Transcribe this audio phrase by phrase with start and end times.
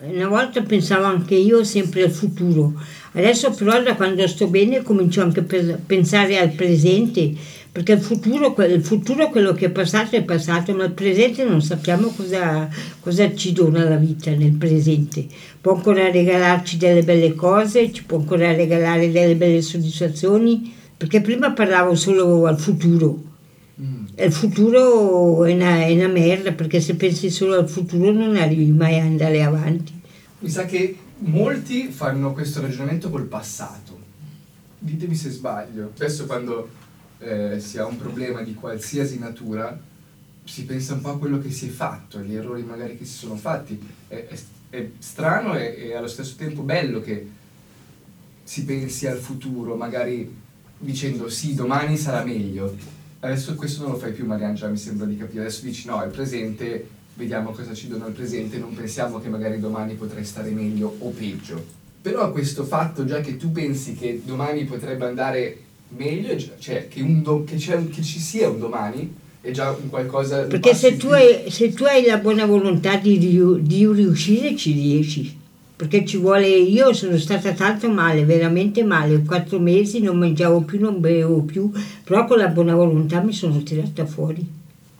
[0.00, 2.72] Una volta pensavo anche io sempre al futuro,
[3.14, 7.34] adesso però da quando sto bene comincio anche a pensare al presente,
[7.72, 11.60] perché il futuro, il futuro, quello che è passato è passato, ma il presente non
[11.62, 12.68] sappiamo cosa,
[13.00, 15.26] cosa ci dona la vita nel presente.
[15.60, 21.50] Può ancora regalarci delle belle cose, ci può ancora regalare delle belle soddisfazioni, perché prima
[21.50, 23.20] parlavo solo al futuro,
[23.80, 24.06] Mm.
[24.16, 28.72] Il futuro è una, è una, merda perché se pensi solo al futuro non arrivi
[28.72, 30.00] mai a andare avanti.
[30.40, 33.96] Mi sa che molti fanno questo ragionamento col passato.
[34.80, 35.92] Ditemi se sbaglio.
[35.94, 36.68] Spesso quando
[37.18, 39.78] eh, si ha un problema di qualsiasi natura
[40.44, 43.16] si pensa un po' a quello che si è fatto, agli errori magari che si
[43.16, 43.78] sono fatti.
[44.08, 44.38] È, è,
[44.70, 47.28] è strano e, e allo stesso tempo bello che
[48.42, 50.34] si pensi al futuro, magari
[50.78, 52.74] dicendo sì, domani sarà meglio
[53.20, 56.10] adesso questo non lo fai più Mariangela, mi sembra di capire, adesso dici no, il
[56.10, 60.94] presente, vediamo cosa ci dona il presente, non pensiamo che magari domani potrai stare meglio
[60.98, 61.76] o peggio.
[62.00, 65.58] Però questo fatto già che tu pensi che domani potrebbe andare
[65.90, 70.42] meglio, cioè che, do, che, che ci sia un domani, è già un qualcosa...
[70.42, 75.37] Perché se tu, hai, se tu, hai, la buona volontà di, di riuscire ci riesci
[75.78, 80.80] perché ci vuole, io sono stata tanto male, veramente male, quattro mesi non mangiavo più,
[80.80, 81.70] non bevevo più,
[82.02, 84.44] però con la buona volontà mi sono tirata fuori.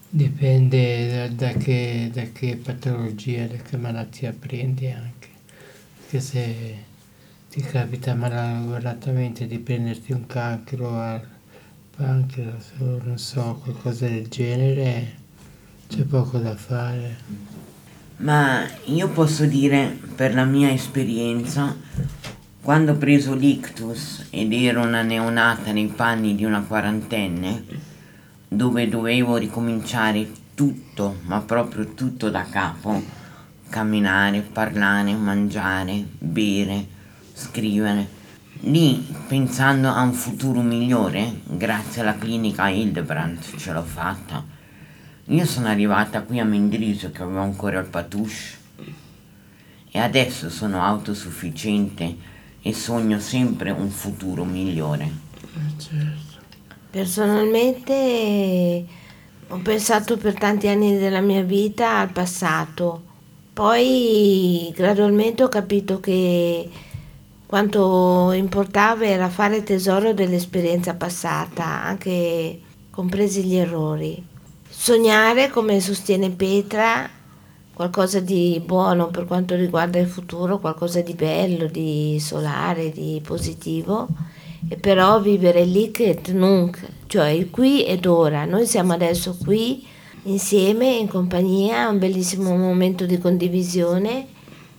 [0.09, 5.29] Dipende da, da, che, da che patologia, da che malattia prendi anche,
[5.97, 6.75] perché se
[7.51, 11.27] ti capita malauguratamente di prenderti un cancro al
[11.97, 15.17] pancreas o non so, qualcosa del genere,
[15.89, 17.67] c'è poco da fare.
[18.19, 21.76] Ma io posso dire, per la mia esperienza,
[22.60, 27.65] quando ho preso l'ictus ed ero una neonata nei panni di una quarantenne,
[28.48, 33.00] dove dovevo ricominciare tutto, ma proprio tutto da capo,
[33.69, 36.87] camminare, parlare, mangiare, bere,
[37.34, 38.09] scrivere,
[38.62, 44.57] lì pensando a un futuro migliore, grazie alla clinica Hildebrandt ce l'ho fatta
[45.31, 48.56] io sono arrivata qui a Mendrisio che avevo ancora il patouche
[49.91, 52.16] e adesso sono autosufficiente
[52.62, 55.05] e sogno sempre un futuro migliore.
[55.05, 56.37] Eh, certo.
[56.91, 58.87] Personalmente
[59.49, 63.03] ho pensato per tanti anni della mia vita al passato,
[63.53, 66.71] poi gradualmente ho capito che
[67.44, 74.28] quanto importava era fare tesoro dell'esperienza passata, anche compresi gli errori.
[74.71, 77.09] Sognare, come sostiene Petra,
[77.73, 84.09] qualcosa di buono per quanto riguarda il futuro, qualcosa di bello, di solare, di positivo,
[84.69, 88.45] e però vivere lì che nunc, cioè il qui ed ora.
[88.45, 89.84] Noi siamo adesso qui
[90.25, 94.27] insieme, in compagnia, un bellissimo momento di condivisione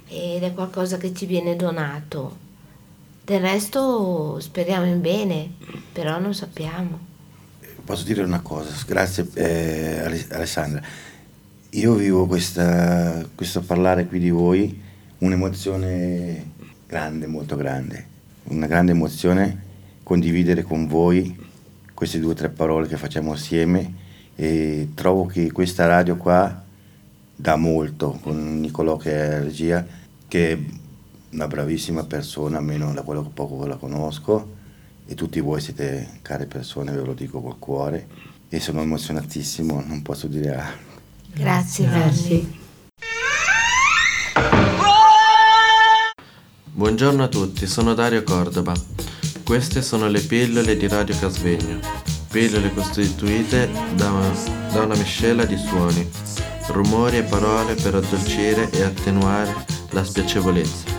[0.07, 2.35] ed è qualcosa che ci viene donato.
[3.23, 5.51] Del resto speriamo in bene,
[5.91, 7.08] però non sappiamo
[7.89, 10.79] posso dire una cosa, grazie eh, Alessandra.
[11.71, 14.79] Io vivo questa, questo parlare qui di voi,
[15.17, 16.51] un'emozione
[16.85, 18.05] grande, molto grande,
[18.43, 19.63] una grande emozione
[20.03, 21.35] condividere con voi
[21.95, 23.91] queste due o tre parole che facciamo assieme
[24.35, 26.63] e trovo che questa radio qua
[27.35, 29.83] dà molto con Nicolò che è regia,
[30.27, 30.59] che è
[31.31, 34.57] una bravissima persona, almeno da quello che poco la conosco
[35.09, 38.07] e tutti voi siete care persone, ve lo dico col cuore
[38.47, 41.01] e sono emozionatissimo, non posso dire altro.
[41.33, 42.47] Grazie, grazie.
[46.65, 48.73] Buongiorno a tutti, sono Dario Cordova.
[49.43, 51.79] Queste sono le pillole di Radio Casvegno,
[52.29, 54.31] pillole costituite da una,
[54.71, 56.07] da una miscela di suoni,
[56.67, 60.98] rumori e parole per addolcire e attenuare la spiacevolezza.